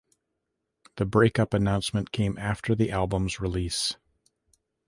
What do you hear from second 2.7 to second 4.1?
the album's release.